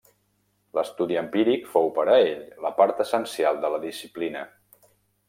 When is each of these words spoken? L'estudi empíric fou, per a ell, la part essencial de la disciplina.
L'estudi 0.77 1.19
empíric 1.19 1.69
fou, 1.73 1.91
per 1.97 2.05
a 2.13 2.17
ell, 2.29 2.41
la 2.65 2.71
part 2.79 3.05
essencial 3.05 3.61
de 3.67 3.71
la 3.75 3.81
disciplina. 3.85 4.43